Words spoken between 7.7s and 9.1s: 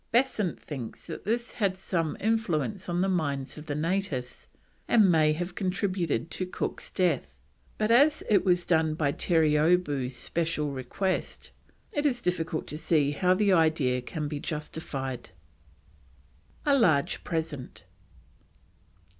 but as it was done